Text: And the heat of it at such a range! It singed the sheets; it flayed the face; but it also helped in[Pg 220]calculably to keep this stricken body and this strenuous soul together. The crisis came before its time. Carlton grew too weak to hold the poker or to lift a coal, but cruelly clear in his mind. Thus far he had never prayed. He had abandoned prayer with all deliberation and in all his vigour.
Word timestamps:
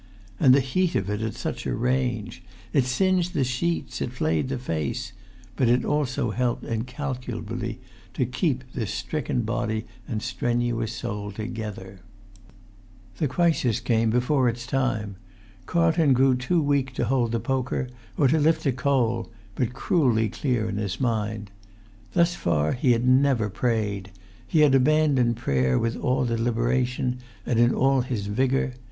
And 0.39 0.55
the 0.55 0.61
heat 0.61 0.95
of 0.95 1.11
it 1.11 1.21
at 1.21 1.35
such 1.35 1.67
a 1.67 1.75
range! 1.75 2.41
It 2.73 2.85
singed 2.85 3.35
the 3.35 3.43
sheets; 3.43 4.01
it 4.01 4.11
flayed 4.11 4.49
the 4.49 4.57
face; 4.57 5.13
but 5.55 5.69
it 5.69 5.85
also 5.85 6.31
helped 6.31 6.63
in[Pg 6.63 6.85
220]calculably 6.87 7.77
to 8.15 8.25
keep 8.25 8.63
this 8.73 8.89
stricken 8.91 9.43
body 9.43 9.85
and 10.07 10.19
this 10.19 10.25
strenuous 10.25 10.91
soul 10.91 11.31
together. 11.31 11.99
The 13.17 13.27
crisis 13.27 13.79
came 13.79 14.09
before 14.09 14.49
its 14.49 14.65
time. 14.65 15.17
Carlton 15.67 16.13
grew 16.13 16.33
too 16.33 16.63
weak 16.63 16.95
to 16.95 17.05
hold 17.05 17.31
the 17.31 17.39
poker 17.39 17.87
or 18.17 18.27
to 18.27 18.39
lift 18.39 18.65
a 18.65 18.71
coal, 18.71 19.29
but 19.53 19.73
cruelly 19.75 20.29
clear 20.29 20.67
in 20.67 20.77
his 20.77 20.99
mind. 20.99 21.51
Thus 22.13 22.33
far 22.33 22.71
he 22.71 22.93
had 22.93 23.07
never 23.07 23.51
prayed. 23.51 24.09
He 24.47 24.61
had 24.61 24.73
abandoned 24.73 25.37
prayer 25.37 25.77
with 25.77 25.95
all 25.95 26.25
deliberation 26.25 27.19
and 27.45 27.59
in 27.59 27.71
all 27.71 28.01
his 28.01 28.25
vigour. 28.25 28.73